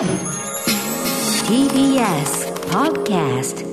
[0.00, 0.08] TBS
[2.70, 3.66] Podcast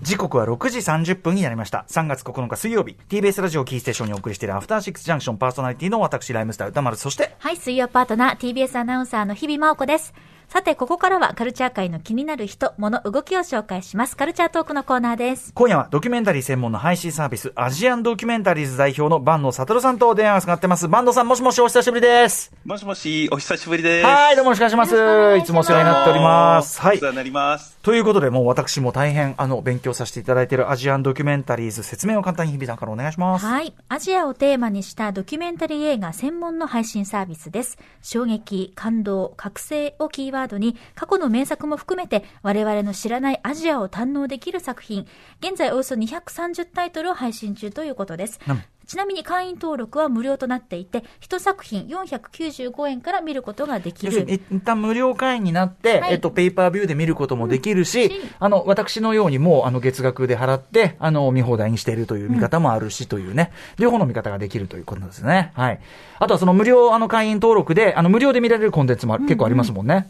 [0.00, 1.84] 時刻は6時30分になりました。
[1.88, 10.14] 3月9日水曜日、TBS ラジオキーステーションにお送りしているアフターシックスジャンクションパーソナリティの私、ライムスター歌丸、そして、はい、水曜パートナー、TBS アナウンサーの日々真央子です。
[10.48, 14.16] さて、ここからはカルチャー界の気になる人、物、動きを紹介します。
[14.16, 15.52] カルチャートークのコーナーです。
[15.54, 20.86] 今夜はドキュメンタリー専門の配信サービス、アジアンドキュメンタリーズ代表の坂野悟さんと電話がつながってます。
[20.88, 22.52] 坂野さん、もしもしお久しぶりです。
[22.64, 24.06] もしもし、お久しぶりです。
[24.06, 25.38] はい、どうもよろしくお願いします。
[25.38, 26.80] いつもお世話になっております。
[26.80, 27.06] はいお世。
[27.06, 27.73] 話になります。
[27.84, 33.44] ということで、もう私も大変、あの、勉強させていただいているアジアンドキュメンタリーズ説明を簡単に日々さんからお願いします。
[33.44, 33.74] はい。
[33.90, 37.76] アジアをテーマにしたドキュメンタリー映画専門の配信サービスです。
[38.00, 45.06] 衝撃、感動、覚醒をキーワードに、過去の名作も含めて、我々の知らないアジアを堪能できる作品。
[45.42, 48.40] 現在およそ230タイトルを配信中ということです。
[48.84, 54.26] うんちなみに会員登録は無料となっていて、一作品495円から見ることができる。
[54.28, 65.52] 一旦無料会員になって、はいえっと、ペーパービューで見ることもできるし、しあの、私のようにもう、あの、月額で払って、あの、見放題にしているという見方もあるし、というね、両方の見方ができるということですね。
[65.54, 65.80] はい。
[66.18, 70.08] あとはその無料、あの、会員登録で、あの、無料で見られるコンテンツも結構ありますもんね。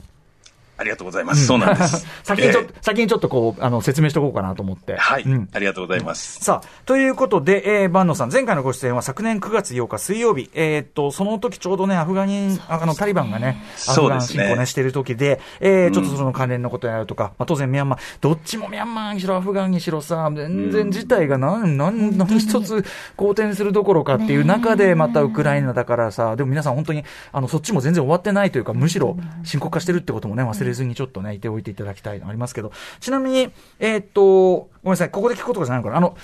[0.76, 1.46] ありがとうございます。
[1.46, 2.06] そうなんです。
[2.24, 2.78] 先にちょっと、え。
[2.80, 4.94] 先にちょっとこう、あの、説明しておこうかなと思って。
[4.94, 5.48] ーはい、うん。
[5.52, 6.40] ありがとうございます。
[6.40, 22.84] さあ、ということで、えー、万野さん、前回のご出演は昨年9月8日水曜日、えーっと、その時ちょうどね、アフガニ、ああの、タリバンがね、アフガン侵攻ね、してる時で、えー、ちょっとその関連のことやるとか、まあ、当然ミャンマー、どっちもミャンマーにしろアフガンにしろさ、全然事態が何、何、何一つ
[23.16, 35.98] 好転するどころかっていう中で、またウクライナだからさ、でも皆さん本当に、あの、そっちも全然終わってないというか、むしろ深刻化してるってこともね、忘れずにちょっとね、いておいていただきたいのありますけど、ちなみに、えーっと、ごめんなさい、ここで聞くことじゃないのかな。
[35.98, 36.16] あの、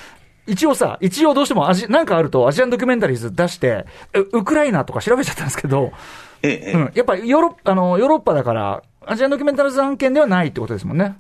[0.47, 5.93] 一応さ、一応どうしてもアジ、なんかあるとアジアンドキュメンタリーズ出して、うウクライナとか調べちゃったんですけど、
[6.43, 6.73] ええええ。
[6.73, 11.17] うん、やっぱヨーロあの、ヨーロッパだから、アジアンドキュメンタリーズ案件ではないってことですもんね。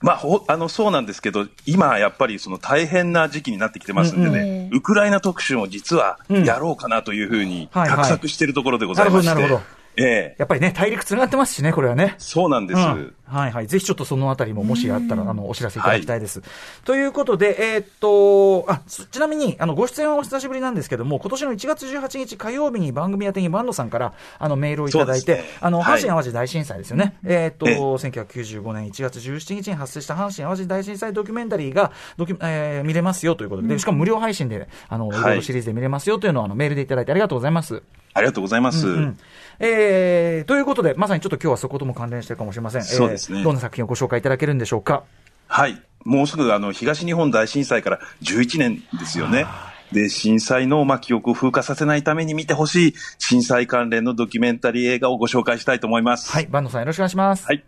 [0.00, 4.46] まあ、ほあの、そうなんですけど、今、やっぱりその大変な時期になってきてますんでね、うん。
[4.46, 6.44] うんウクライナ特集も実はうん。
[6.44, 7.96] やろうかなというふうに、はいはい。
[7.98, 9.28] 画策しているところでございまして。
[9.28, 12.14] なるほどなるほどええやっぱりね、大陸繋がってますしね、これはね。
[12.18, 12.78] そうなんです。
[12.78, 13.66] うんはいはい。
[13.66, 16.42] ぜひちょっとそのあたりももしあったら、あの、お知らせいただきたいです。
[16.84, 27.16] ということで、えーっと、あ、ちちなみに、あの、ご出演はお久しぶりなんですけども、今年の1月18日火曜日に番組宛てにバンドさんから、あの、メールをいただいて、ねあの、はい阪神淡路大震災ですよね。
[27.24, 37.82] えーっと、ええ1995年1月17日に発生した阪神淡路大震災ドキュメンタリーが、ドキュえー見れますよということで、しかも無料配信で、あの、いろいろシリーズで見れますよというのを、あの、メールでいただいてありがとうございます。
[38.14, 38.86] ありがとうございます。
[38.86, 39.18] うん
[39.60, 42.82] えー、ということで、まさにちょっと今日はそことも関連してるかもしれません。
[42.84, 45.02] そうですねえーどんな作品をご紹介いただけるんでしょうか？
[45.48, 45.82] はい。
[46.04, 49.46] もうすぐあの東日本大震災から11年ですよね。
[49.92, 56.30] で、震災のまあ記憶を風化させないために見てほしい震災関連のドキュメンタリー映画をご紹介したいと思います。
[56.30, 57.46] はい、バンドさんよろしくお願いします。
[57.46, 57.64] はい。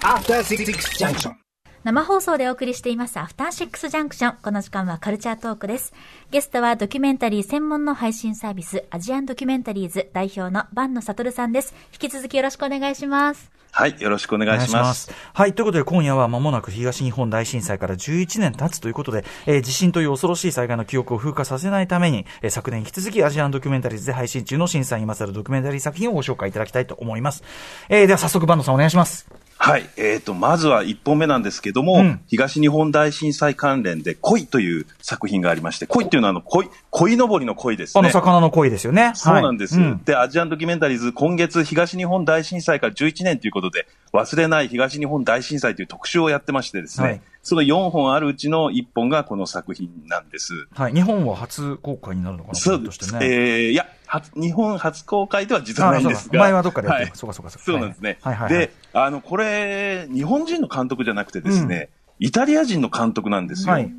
[0.00, 0.64] After Six
[0.98, 1.43] Junction
[1.84, 4.36] 生放送でお送りしていますアフターシックスジャンクション。
[4.42, 5.92] この時間はカルチャートークです。
[6.30, 11.74] ゲストはドキュメンタリー専門の配信サービスアジアンドキュメンタリーズ代表の坂野悟さんです。
[11.92, 13.50] 引き続きよろしくお願いします。
[13.70, 14.00] はい。
[14.00, 15.12] よろしくお願いします。
[15.34, 15.52] はい。
[15.52, 27.42] ということで、今夜は間もなく東日本大震災から11年経つということで、えー地震という恐ろしい災害の記憶を風化させないために、えー昨年引き続きアジアンドキュメンタリーズで配信中の震災にまつわるドキュメンタリー作品をご紹介いただきたいと思います。
[27.90, 29.28] えーでは早速、バンドさんお願いします。
[29.56, 29.88] はい。
[29.96, 38.12] えっ、と、まずは1本目なんですけども、うん東日本大震災関連で恋という作品がありまして、恋っていうのはあの、恋、恋のぼりの恋ですあの、ね。
[38.12, 39.12] 魚の恋ですよね。
[39.14, 50.66] そうなんです、はいうんで、アジアンドキュメンタリーズ、今月東日本大震災から11年ということで、忘れない東日本大震災という特集をやってましてですね、はいその4本あるうちの1本がこの作品なんです。
[50.74, 50.94] はい。
[50.94, 52.98] 日本は初公開になるのかなそうです。
[52.98, 53.26] としてね。
[53.26, 56.38] えー、いや、初日本初公開では実はないんですが。
[56.38, 57.10] 前はどっかでやってる。
[57.10, 57.18] はい。
[57.18, 58.18] そうかそうかそうなんですね。
[58.22, 58.34] はい。
[58.34, 63.72] はいはいで、あの、これ、日本人の監督じゃなくてですね、イタリア人の監督なんですよ。
[63.72, 63.92] はい。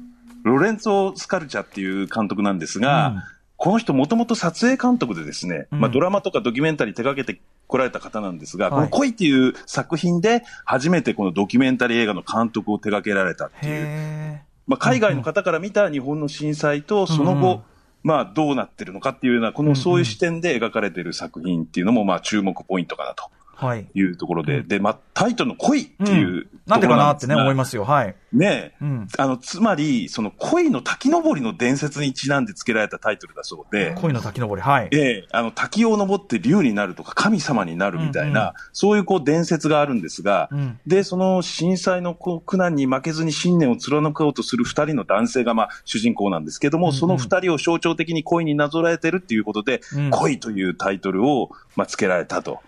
[0.44, 3.22] ロレンツォ・スカルチャっていう監督なんですが、うん。
[3.58, 5.80] この人もともと撮影監督でですね、うん。
[5.82, 8.74] まあドラマとかドキュメンタリー手掛けて来られた方なんですが、はい。
[8.76, 17.75] この恋っていう作品で初めてこのドキュメンタリー映画の監督を手掛けられたっていう、へまあ海外の方から見た日本の震災とその後、うん
[18.06, 23.24] まあどうなってるのかっていうような、このそういう視点で描かれている作品っていうのもまあ注目ポイントかなと。
[23.24, 23.30] は
[23.76, 23.88] い。
[23.94, 27.84] いうところで、で、まあ、タイトルの恋っていう、なんでかなってね、思いまますよ。
[27.84, 28.16] はい。
[28.32, 29.08] ねえ、うん。
[29.18, 34.66] あの、つまり、その恋の滝登りの伝説にちなんで付けられたタイトルだそうで、恋の滝登り。
[34.66, 34.90] はい。
[34.92, 35.28] ええ。
[35.32, 38.54] あの、滝を登って竜になるとか神様になるみたいな、うんうん。
[38.72, 40.80] そういうこう伝説があるんですが、うん。
[40.86, 47.00] で、その震災のこう苦難に負けずに信念を貫こうとする二人の男性がまあ主人公なんですけども、うんうん。
[47.00, 50.10] その二人を象徴的に恋になぞらえてるっていうことで、うん。
[50.12, 52.60] 恋というタイトルをまあ付けられたと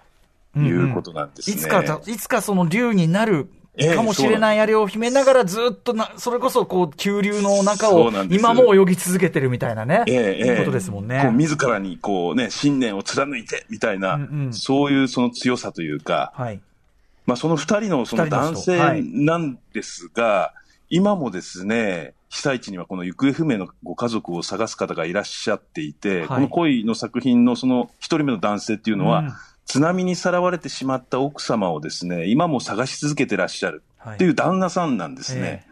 [0.57, 1.55] いうことなんですね。
[1.55, 10.57] いつかた、いつかその竜になるええかもしれないあれを秘めながらずっとな、それこそこう、急流の中を今も泳ぎ続けてるみたいなね、ええええ。
[10.57, 11.21] ことですもんね。
[11.21, 14.53] こう自らにこうね、信念を貫いてみたいな、うんうん。
[14.53, 16.59] そういうその強さというか、はい。
[17.27, 20.53] まあその二人のその男性なんですが、
[20.89, 26.27] 今もですね、被災地にはこの行方不明のご家族を探す方がいらっしゃっていて、はい。
[26.27, 29.33] この恋の作品のその一人目の男性っていうのは、うん
[29.67, 34.15] 津波にさらわれてしまった奥様をですね、今も探し続けてらっしゃるはい。
[34.15, 35.67] っていう旦那さんなんですね。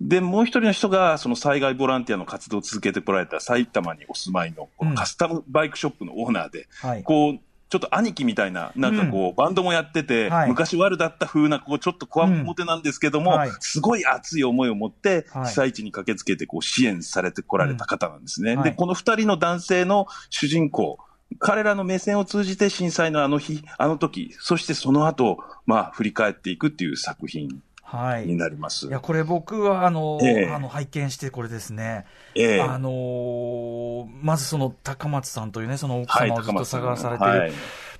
[0.00, 7.02] で、もう一人の人が、その災害ボランティアの活動を続けてこられた埼玉にお住まいのこのカスタムバイクショップのオーナーで、えはい。
[7.02, 7.38] こう、
[7.70, 10.48] ちょっと兄貴みたいな、なんかこう、バンドもやってて、はい。
[10.48, 13.50] 昔悪だった風な、こう、ちょっとこわもてなんですけども、うんはい。
[13.60, 15.46] すごい熱い思いを持って、はい。
[15.46, 18.56] 被災地に駆けつけて、こう、支援されてこられた方なんですね。
[18.58, 20.98] で、この二人の男性の主人公、
[21.38, 27.48] 彼らの目線を通じて震災のあの日、あの時、そしてその後、まあ、振り返っていくっていう作品
[27.82, 28.26] はい。
[28.26, 28.86] になります。
[28.86, 32.06] いや、これ僕は、あの、ええあの、拝見してこれですね。
[32.34, 37.30] ええあのーまずその高松さんというね、その奥はい、様をずっと探されてる。
[37.30, 37.52] はい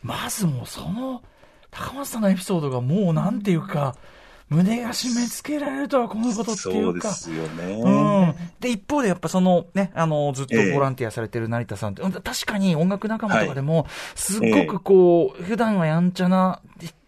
[0.02, 1.22] まずもうその、
[1.70, 3.96] 高松さんのエピソードがもうなんていうか、
[4.50, 7.08] 胸が締め付けられるとはこのことっていそううか。
[7.08, 7.80] ですよね。
[7.82, 7.88] う
[8.26, 8.34] ん。
[8.60, 16.60] で、一方でやっぱそのね、あの、ずっとええボランティアされてる成田さんって、うん確かに音楽仲間とかでも、すっごくこう、普段はやんちゃな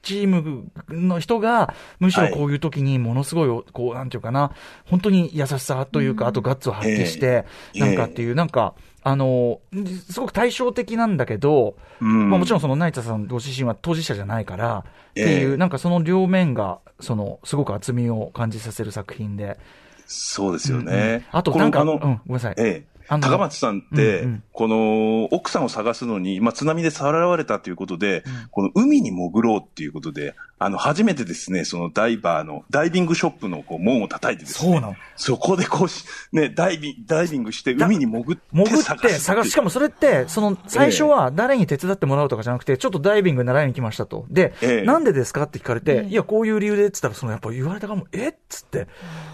[0.07, 4.53] チームの人が、むしろこういう時にものすごい、こう、なんていうかな、
[4.85, 7.45] 本当に優しさというか、あとガッツを発揮して、
[7.75, 9.61] ええなんかっていう、なんか、あの、
[10.09, 19.59] すごく対照的なんだけど、うんまあもちろんその成田さんご自身は当事者じゃないから、っていう、ええなんかその両面が、その、すごく厚みを感じさせる作品で。
[20.07, 21.27] そうですようんうんね。
[21.33, 22.55] あとなんか、うん、ごめんなさい。
[22.59, 22.96] ええ。
[23.09, 24.43] 高松さんって、うんうん。
[24.53, 28.49] この奥さんを探すのに、まあ、津波でさらわれたということで、ん。
[28.51, 34.97] この海に潜ろうっていうことで、あの、初めてですね、そのダイバーの、ダイビングショップのこう門を叩いてですね、そうなの。
[35.15, 39.51] そこでこうし、ね、ダイビンダイビングして海に潜って潜って探す探す。
[39.51, 44.25] しかもそれって、その、最初は誰に手伝ってもらうとかじゃなくて、ちょっとダイビング習いに来ましたと。
[44.31, 48.35] で、ええなんでですかって聞かれて、いや、こういう理由でって言ったら、その、やっぱ言われたかも、えっ？
[48.49, 48.79] つって。
[48.79, 48.89] で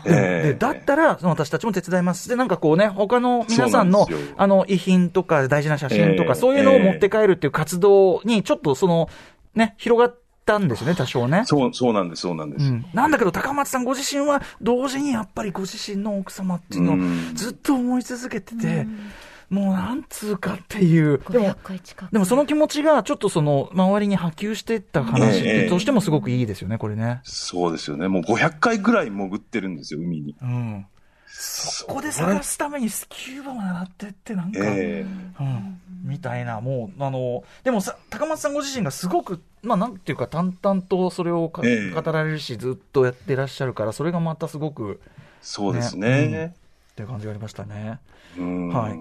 [0.07, 2.29] ええで、だったら、その私たちも手伝います。
[2.29, 9.09] で、なんかこうね、他の皆さんのあの、遺品とか大事な写真とか、ええそういうのを持って帰るっていう活動に、ちょっとその、
[9.55, 11.43] ね、広がったんですよね、多少ね。
[11.47, 12.67] そう、そうなんです、そうなんです。
[12.67, 18.87] うん、なんだけど、高松さんご自身は、同時にやっぱりご自身の奥様っていうのをうんずっと思い続けてて、
[19.49, 21.21] もうなんつうかっていう。
[21.31, 22.11] でも500、回近く。
[22.11, 27.21] でもその気持ちがちょっとその周りに波及していった話としてもすごくいいですよね、これね。
[27.23, 28.09] そうですよね。
[28.09, 30.37] もう500回ぐらい潜ってるんですよ、海に。
[30.41, 30.87] うん。
[31.35, 35.05] そここで探すためにスキューバも習ってってなんか、え
[35.41, 41.91] うん、みたいな、もう、あの、でもさ、高松さんご自身がすごく、まあなんていうか淡々とそれをか、ええ。
[41.91, 45.01] 語られるし、ずっとやってらっしゃるから、それがまたすごく、
[45.41, 46.29] そうですね。
[46.29, 46.55] ね。
[46.93, 47.99] っていう感じがありましたね。
[48.37, 48.69] うん。
[48.69, 48.99] はい。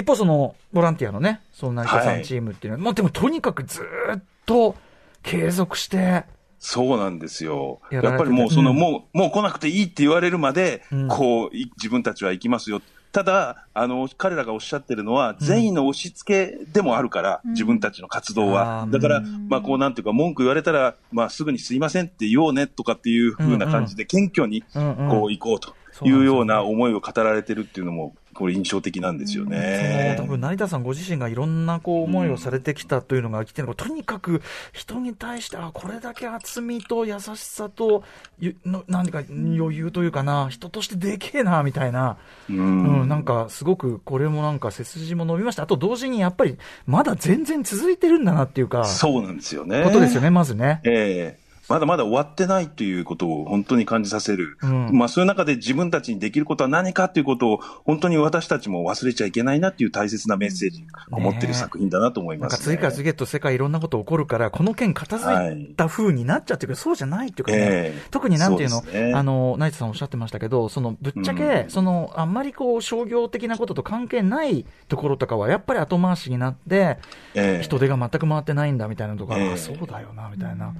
[0.00, 2.20] 一方、その、ボランティアのね、その成田さはい。
[2.20, 4.76] んチームっていうのは、まあでもとにかくずーっと
[5.22, 6.24] 継続して、
[6.64, 7.80] そうなんですよ。
[7.90, 8.76] やっぱりもうその、うん。
[8.76, 11.08] もう、もう来なくていいって言われるまで、うん。
[11.08, 12.80] こう、い自分たちは行きますよ。
[13.10, 18.86] ただ、あの、彼らがおっしゃってるのは、善意の押し付けでもあるから、自分たちの活動は。
[18.90, 19.48] だから、うん。
[19.48, 25.08] まあ、こう、なんていうか、文句言われたら、まあ、すぐにすいませんって言おうねとかっていう風な感じで、謙虚に、うんうん。
[25.10, 25.74] こう、行こうと
[26.06, 30.14] いうような思いを語られてるっていうのも、これ印象的なんですよね。
[30.18, 38.04] 多分成田さんご自身がいろんなこう思いをされてきたというのが来てるのが、とにかく人に対して、あ、これだけ厚みと優しさと、
[38.38, 42.16] ゆの何か余裕というかな、人としてでけえな、みたいな、
[42.48, 45.64] ううんん、なんかすごくこれもなんか背筋も伸びました。
[45.64, 49.82] あと同時にやっぱりまだ全然続いてるんだなっていうか、そうなんですよね。
[49.84, 50.80] ことですよね、まずね。
[50.84, 54.58] ええまだまだ終わってないということを本当に感じさせる。
[54.62, 54.90] うん。
[54.92, 62.76] まあそういう中で自分たちにできることは何かということを本当に私たちも忘れちゃいけないなっていう大切なメッセージを持っている作品だなと思いなんかます、ね。
[62.76, 65.32] 次から次へと世界いろんなこと起こるから、この件片付
[65.70, 69.12] いた風になっちゃってるけど、そうじゃないっていうかね、ええ特になんていうの、そうね。
[69.14, 71.70] あの、ナイツさんおっしゃってましたけど、その、ぶっちゃけ、うん。
[71.70, 76.98] その、あんまりこう、商業的なことと関係ないところとかは、やっぱり後回しになって、
[77.34, 77.62] ええ。
[77.62, 79.52] 人手が全く回ってないんだみたいなのとか、ええ。
[79.52, 80.74] あそうだよな、みたいな。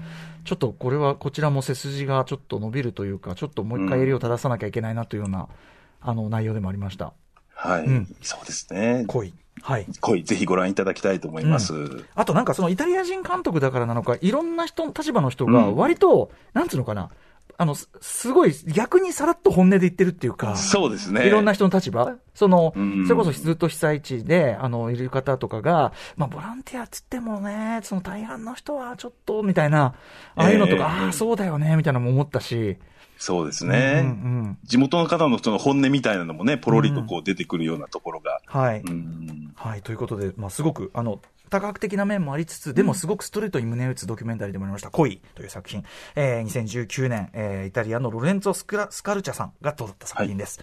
[0.45, 5.49] ちょっとこれは、こちらも背筋がちょっと伸びるというか、ちょっともう一回襟を正さなきゃいけないなというような、
[6.01, 7.13] あの、内容でもありました。
[7.55, 9.05] はい、うんそうですね。
[9.07, 9.33] 恋。
[9.63, 9.87] はい。
[10.01, 11.75] 恋、ぜひご覧いただきたいと思います。
[12.15, 17.11] あとなんかそのイタリア人監督だからなのか、いろんな人、立場の人が割と、なんつうのかな、
[17.63, 21.27] あの、すすごい逆にさらっと本音で言ってるっていうか、そうですね。
[21.27, 22.17] いろんな人の立場？
[22.35, 29.95] その、うんそれこそずっと被災地で、あの、いる方とかが、まあ、ボランティアっつってもね、その大半の人はちょっと、みたいな、
[30.35, 32.79] ああいうのとか、ええああ、そうだよね、みたいなのも思ったし、
[33.17, 34.01] そうですね。
[34.03, 34.11] うんう
[34.49, 38.41] ん地元の方のその本音みたいなのもね、ポロリとこう出てくるようなところが。
[38.47, 38.81] はい。
[38.81, 41.21] うんはい、ということで、まあ、すごく、あの、
[41.53, 45.85] 多角的な面もありつつ、でもすごくストレートに胸打つドキュメンタリーでもありました、恋という作品。
[46.17, 50.61] えー、2019年、えー、イタリアのロレンツォ・スクラスカルチャさんが撮った作品です。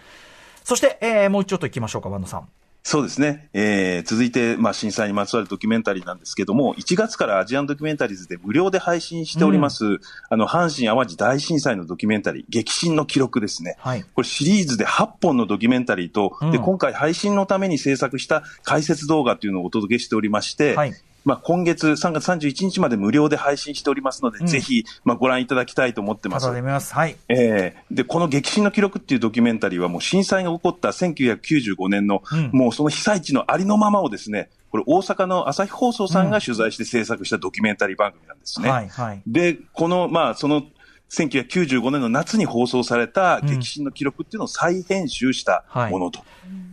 [0.64, 2.48] そして、えー、もう一ちょっと行きましょうか、ワンダさん。
[2.82, 3.50] そうですね。
[3.52, 9.84] えー、続いて、まあ、震災にまつわるドキュメンタリーなんですけども、1月からアジアンドキュメンタリーズで無料で配信しております、
[10.30, 13.76] あの、阪神淡路大震災のドキュメンタリー、激震の記録ですね。
[13.78, 14.02] はい。
[14.14, 26.94] これシリーズで8本のドキュメンタリーと、うんで、今回配信のために制作した解説動画というのをお届けしておりまして、はいまあ、今月3月31日まで無料で配信しておりますので、うんぜひ、まあ、ご覧いただきたいと思ってますます。
[26.94, 27.16] はい。
[27.28, 38.70] えーで、この激震の記録っていうドキュメンタリーはもう震災が起こった1995年の、うんもうその被災地のありのままをですね、これ大阪の朝日放送さんが取材して制作したドキュメンタリー番組なんですね。
[38.70, 39.22] はい、はい。
[39.26, 40.62] で、この、まあ、その、
[41.10, 46.20] 1995年の夏に放送された激震の記録っていうのを再編集したものと。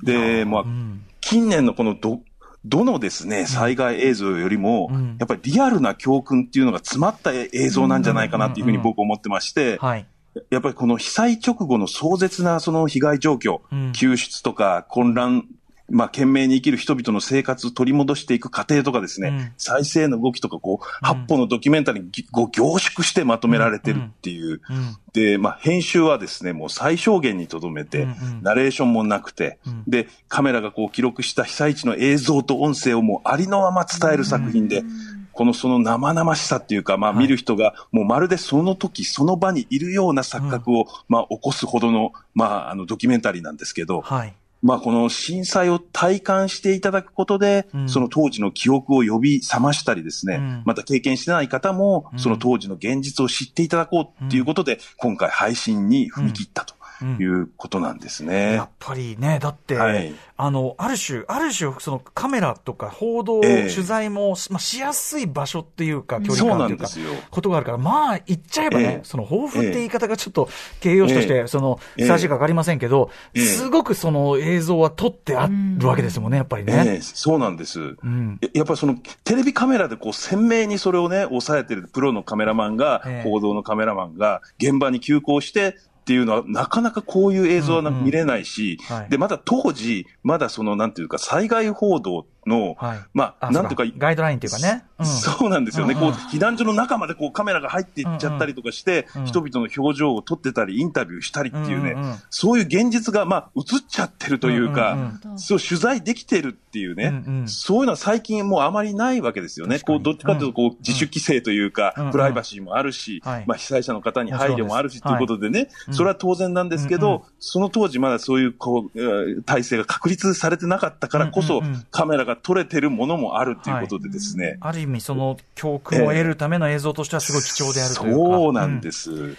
[0.03, 1.03] で、まあう、ん。
[1.21, 2.21] 近年のこのど、
[2.67, 5.17] どのですね、災害映像よりも、うん。
[5.19, 10.05] やっぱりリアルな教訓っていうのが詰まった映像なんじゃないかなっていうふうに僕思ってまして、はい。
[10.51, 13.91] やっぱりこの被災直後の壮絶なその被害状況、うん。
[13.93, 15.45] 救出とか混乱、
[15.89, 19.51] まあ、懸命に生きる人々の生活を取り戻していく過程とかですね、うん。
[19.57, 24.61] 再生の動きとか、こう、八本のドキュメンタリーに凝縮してまとめられてるっていう。
[24.69, 24.97] うん。
[25.13, 28.43] で、まあ、編集はですね、もう最小限にとどめて、うんうん。
[28.43, 29.83] ナレーションもなくて、うん。
[29.87, 34.83] で、カメラがこう記録した被災地の映像と音声をもうありのまま伝える作品で、
[35.31, 37.19] このその生々しさっていうか、まあはい。
[37.19, 44.33] 見る人がもうまるでその時その場にいるような錯覚を、まあ起こすほどの、まああのドキュメンタリーなんですけど、はい。
[44.61, 47.89] まあこの震災を体感していただくことで、うん。
[47.89, 50.61] その当時の記憶を呼び覚ましたりですね、うん。
[50.65, 56.73] また経験してない方もうん、その当時の現実を知っていただこうっていうことで、今回配信に踏み切ったと。
[56.73, 58.53] うんいうことなんですね。
[58.53, 66.87] やっぱりね、だって、はいあの、ある種、ある種、そのカメラとか報道、ええ取材も、まあ、しやすい場所っていうか、距離感っていうか。
[67.31, 70.47] ことがあるから、まあ、言っちゃえばね、ええその豊富って言い方がちょっと
[70.79, 76.83] 形容詞として、ええその、ええふさわしいかわかりませんけど、ええすごくその映像は撮ってあるわけですもんね、やっぱりね。
[76.85, 77.79] ええそうなんです。
[77.79, 78.37] うん。
[78.41, 85.77] ややっぱりそのテレビカメラでこう鮮明にそれをね、抑えてるプロのカメラマンが、ええ報道のカメラマンが現場に急行して、
[86.07, 89.09] っていうのは、なかなかこういう映像はなうんうん見れないし、はい。
[89.09, 92.99] で、まだ当時、まだその、なんていうか、災害報道の、はい。
[93.13, 94.85] まあ、あなんていうかガイドラインっていうかね。
[94.99, 95.05] うん。
[95.05, 96.03] そうなんですよね、うん。
[96.07, 102.15] うんこう避難所の中までこうカメラが入っていっちゃったりとかして、うんうん人々の表情を撮ってたり、インタビューしたりっていうね、うんうんうん。
[102.29, 105.39] そういう現実が、まあ、映っちゃってるというか、うんうんうん。
[105.39, 107.47] そう取材できてるっていうね、うんうん。
[107.47, 109.79] そういうのは最近もうあまりないわけですよね。
[109.79, 113.43] こう、どっちかというと、こう、自主規制というか、プライバシーもあるし、はい。
[113.47, 115.93] まあ、被災者の方に配慮もあるし、ということでね、うん。
[115.93, 117.21] それは当然なんですけど、うんうん。
[117.39, 121.61] その当時まだそういう、こう、えー体制が確立されてなかったからこそ、
[121.91, 128.37] カメラが撮れてるものもあるということでですね、ある意味、その教訓を得るための映像としてはすごい貴重であるというか。
[128.37, 129.35] そうなんです。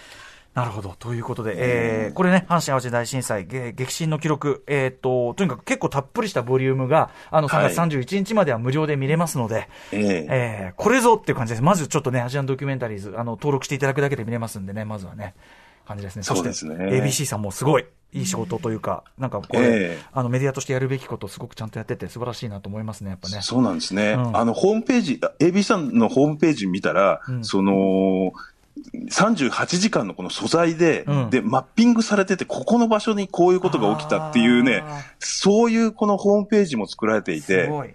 [0.55, 0.95] なるほど。
[0.99, 11.63] ということで、えー、これね、阪神淡路大震災、げ激震の記録、えーっと、とにかく結構たっぷりしたボリュームが、あの、3月31日までは無料で見れますので、えええーこれぞっていう感じです。
[11.63, 15.33] まずちょっとね、アジアンドキュメンタリーズ、あの、登録していただくだけで見れますんでね、まずはね、
[15.89, 16.23] 感じですね。
[16.23, 19.65] そして、そうですね ABC さんもすごい、いい仕事というか、なんかこれ、え
[19.99, 23.39] えあの、メディアとしてやるべきことをすごくちゃんとやってて、素晴らしいなと思いますね、やっぱね。
[23.41, 24.13] そうなんですね。
[24.13, 28.33] うんあの、ホームページ、あ AB さんのホームページ見たら、うんその、
[29.11, 34.83] 38時間のこの素材で、うんで、マッピングされてて、ここの場所にこういうことが起きたっていうね
[35.19, 37.93] そういうこのホームページも作られていて、すごい。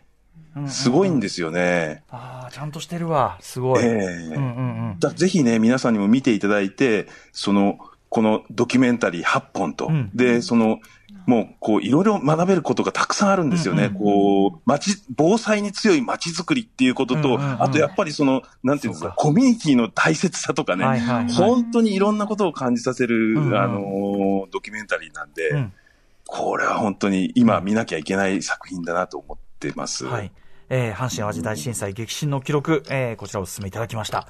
[0.69, 2.03] すごいんですよね。
[2.11, 3.39] ああ、ちゃんとしてるわ。
[3.41, 3.85] すごい。
[3.85, 3.91] ええ
[4.35, 4.97] うんうんうん。
[5.01, 10.79] だぜひね、皆さんにも見ていただいて、その、このドキュメンタリー8本と、うんで、その、
[11.27, 13.87] もう、こう、いろいろ学べることがたくさんあるんですよね。
[13.87, 25.73] うんうんこう、街、防災に強い街づくりっていうことと、うんうんうんあとやっぱりその、なんていうんですか、かコミュニティの大切さとかね、はいはいはい本当にいろんなことを感じさせる、うんうんあのードキュメンタリーなんで、うん
[26.27, 30.07] これは本当に今見なきゃいけない作品だなと思ってます。
[30.07, 30.33] はい。
[30.75, 34.27] えー、阪神淡路大震災激震の記録、えー、こちらをお進めいただきました。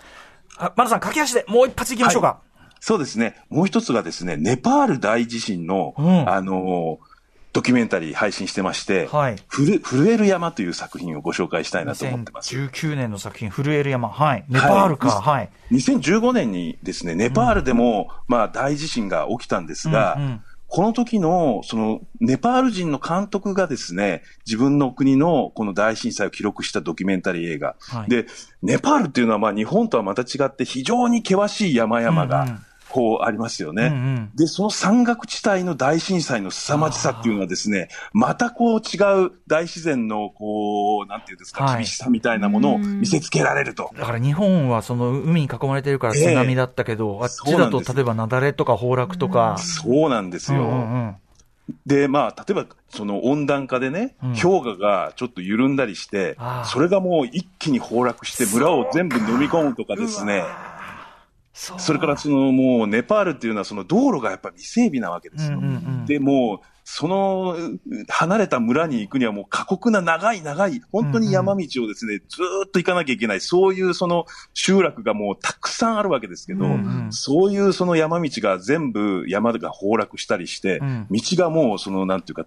[0.59, 2.43] あ、マナさん、駆け足でもう一発いきましょうか。
[2.81, 3.37] そうですね。
[3.49, 7.15] もう一つがですね、ネパール大地震の、うんあのー
[7.55, 12.53] ドキュメンタリー配信してまして、はい震える山という作品をご紹介したいなと思ってます。
[12.53, 14.09] 2019年の作品、震える山。
[14.09, 14.45] はい。
[14.49, 15.21] ネパールか。
[15.21, 15.51] はい。
[15.71, 20.43] 2015年にですね、ネパールでも、まあ大地震が起きたんですが、うんうん
[20.75, 27.77] この時の、その、ネパール人の監督がですね、自分の国のこの大震災を記録したドキュメンタリー映画。
[27.79, 28.27] はいで、
[28.61, 32.59] ネパールっていうのはまあ日本とはまた違って非常に険しい山々うんうんが、
[32.95, 33.87] こうありますよね。
[33.87, 43.91] うんうんで、その山岳地帯の大震災の凄まじさっていうのはですね、またこう違う大自然の、こう、なんていうんですか、はい厳しさみたいなものを見せつけられると。
[43.99, 49.57] だから日本はその海に囲まれてるから津波だったけど、あっちだと例えば雪崩とか崩落とか。
[49.59, 50.61] そうなんですよ。
[50.61, 51.17] うんうんうん
[51.87, 56.37] で、まあ、例えば、その温暖化でね、うん氷河がちょっと緩んだりして
[56.67, 60.45] それがもう一気に崩落して村を全部飲み込むとかですね。
[61.57, 65.59] そそれからそのもうネパールっていうのはその道路がやっぱ未整備なわけですよ。
[65.59, 66.07] うんうんうん。
[66.07, 76.75] で、もう、そのう離れた村に行くにはもう過酷な長い長い、本当に山道をですね、ずーっと行かなきゃいけない、そういうその集落がもうたくさんあるわけですけど、うんう
[77.09, 77.13] ん。
[77.13, 81.07] そういうその山道が全部山が崩落したりして、うん。
[81.09, 82.47] 道がもうそのなんていうか、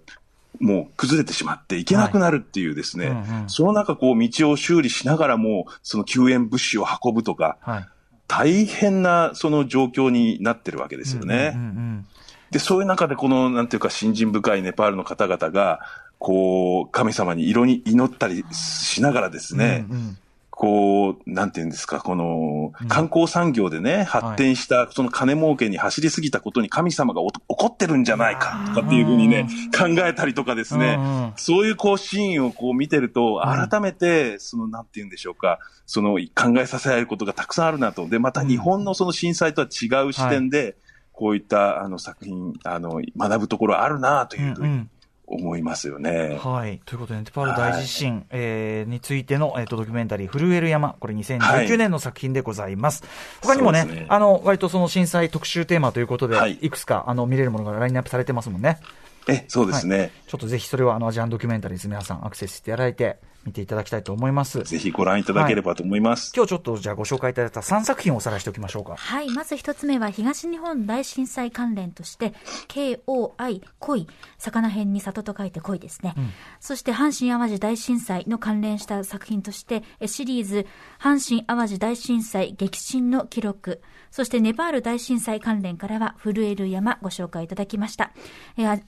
[0.60, 3.16] もう崩れてしまって行けなくなるっていうですね、はい。
[3.16, 3.50] うんうん。
[3.50, 7.86] その中こう道を修理しながらも、その救援物資を運ぶとか、はい。
[8.28, 11.54] 大変なその状況になってるわけですよね。
[11.56, 12.08] うんうん
[12.52, 15.82] で、そういう中でこの、なんていうか、信心深いネパールの方々が、
[16.18, 20.18] こう、神様に色に祈ったりしながらですうんね、うんうん
[20.58, 29.48] こう、なんていうんですか、この、観光産業でね、発展した、その金儲けに走りすぎたことに神様がお怒ってるんじゃないか、とかっていうふうにね、
[29.78, 30.96] 考えたりとかですね。
[30.98, 31.24] うん。
[31.26, 38.10] うん、そういうこう、シーンをこう見てると、改めて、その、なんていうんでしょうか、その、考えさせられることがたくさんあるなと。
[38.10, 40.76] で、また日本のその震災とは違う視点で、
[41.12, 44.90] こういった、あの、作品、あの、学ぶところあるなというふうにうんうん
[45.28, 46.40] 思いますよね。
[46.42, 46.80] はい。
[46.86, 50.96] ということで、ネパール大地震、えーについての、えーとドキュメンタリー、震える山。
[51.00, 53.04] これ2019年の作品でございます。
[53.42, 58.80] 他にもねねあの、割とその震災特集テーマということで、はいい、くつか、あの、見れるものがラインナップされてますもんね。
[59.28, 60.12] え、そうですね。
[60.28, 64.62] ちょっとぜひそれは、あの、アジアンドキュメンタリーズ皆さんアクセスしていただいて、見ていただきたいと思います。
[64.64, 66.34] ぜひご覧いただければと思います。
[66.36, 68.96] 今日ちょっとじゃあご紹介いただいた3作品をおさらいしておきましょうか。
[68.98, 69.30] はい。
[69.30, 72.34] まず一つ目は東日本大震災関連として、
[72.68, 76.14] KOI、恋、魚編に里と書いて恋ですね。
[76.60, 80.68] そして阪神淡路大震災の関連した作品として、えシリーズ、
[81.00, 88.12] 阪神淡路大震災激震の記録、そしてネパール大震災関連からは震える山ご紹介いただきました。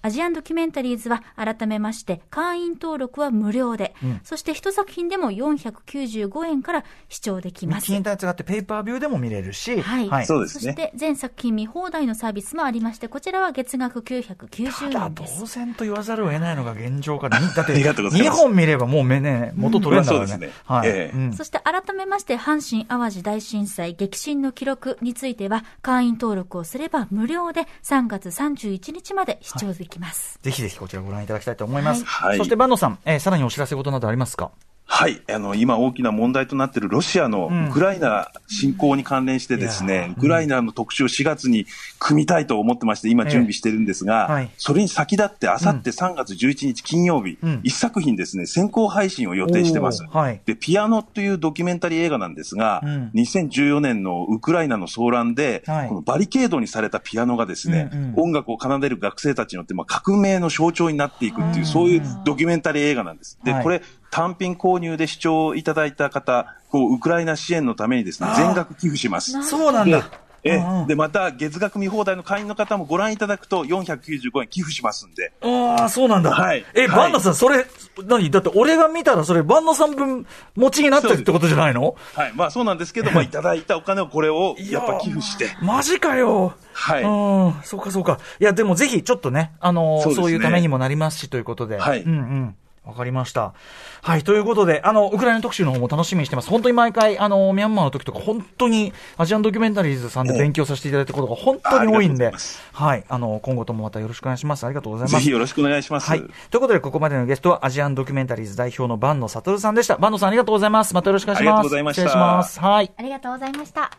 [0.02, 7.88] アジアンドキュメンタリーズは改めまして、会員登録は無料で、そして一作品でも495円から視聴できます。
[7.88, 10.26] 金インがあってペーパービューでも見れるし、はい。
[10.26, 10.62] そうですね。
[10.64, 15.40] そして全作品見放題のサービスもありまして、こちらは月額990ただ円です。
[15.42, 15.46] 当。
[15.46, 17.30] 然と言わざるを得ないのが現状か。
[17.30, 18.40] だってありがとうございます。
[18.40, 20.28] 2本見ればもう目ね、元取れるんだからね。
[20.28, 20.64] まあそうですね。
[20.66, 20.90] はい。
[20.90, 21.18] ええ。
[21.18, 21.34] うん。
[21.34, 30.19] そして改めまして、阪神淡路大震災激震の記録については、会員登録をすれば無料で3月31日まで視聴できます。
[30.42, 32.04] ぜひぜひこちらご覧いただきたいと思います。
[32.06, 32.38] はい。
[32.38, 34.52] そして、万野さん、えーさらにお知らせ事などありますか？
[34.92, 35.22] はい。
[35.32, 40.12] あの、今大きな問題となっているロシアのウクライナ侵攻に関連してですね、いやー。
[40.14, 41.68] ウクライナの特集を4月に
[42.00, 44.52] 組みたいと思ってまして、今準備してるんですが、ええはい。
[44.58, 47.60] それに先立って、あさって3月11日金曜日、うん。
[47.64, 50.04] 一作品ですね、先行配信を予定してます。
[50.10, 50.42] はい。
[50.44, 53.12] で、ピアノというドキュメンタリー映画なんですが、うん。
[53.14, 55.88] 2014年のウクライナの騒乱で、はい。
[55.90, 58.14] このバリケードにされたピアノがですね、うんうん。
[58.18, 63.38] 音楽を奏でる学生たちによって、まあ、革命の象徴になっていくっていう、そういうドキュメンタリー映画なんです。
[63.44, 63.64] で、はい。
[63.64, 69.42] これ、単品購入で視聴いただいた方、こう、ウクライナ支援のためにですね全額寄付します。
[69.44, 70.10] そうなんだ。
[70.42, 75.34] えうんうんで、また、月額見放題の会員の方もご覧いただくと495円寄付しますんで。
[75.42, 76.32] ああ、そうなんだ。
[76.32, 77.66] はいえ、はいバンナさん、それ、
[78.06, 78.32] 何？
[78.32, 81.96] だって俺が見たらそれ、バンナさん分持ちになってるってことじゃないの？
[82.14, 82.34] はい。
[82.36, 85.50] まあそうなんですけど、まあいただいたお金をこれを やっぱ寄付して。
[85.62, 86.54] マジかよ。
[86.72, 88.20] はいうん、そうかそうか。
[88.40, 91.78] いや、でもぜひ、ちょっとね、あのーそういうためにもなりますし、ということで。
[91.78, 92.56] はいうんうん。
[92.90, 93.54] わかりました。
[94.02, 94.24] はい。
[94.24, 96.50] ということで、あの、ウクライナ特集の方も楽しみにしてます。
[96.50, 103.04] 本当に毎回、あの、ミャンマーの時とか、本当に、アジアンドキュメンタリーズさんで勉強させていただいたことが本当に多いんであありがとうございます、はい。
[103.08, 104.66] あの、今後ともまたよろしくお願いします。
[104.66, 105.16] ありがとうございます。
[105.16, 106.10] ぜひよろしくお願いします。
[106.10, 106.20] はい。
[106.20, 109.96] ということで、ここまでのゲストは、アジアンドキュメンタリーズ代表の坂野悟さんでした。
[109.96, 110.94] 坂野さんありがとうございます。
[110.94, 111.50] またよろしくお願いします。
[111.50, 112.60] ありがとうございました失礼します。
[112.60, 112.92] はい。
[112.98, 113.92] ありがとうございました。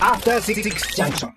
[0.00, 1.32] After Junction.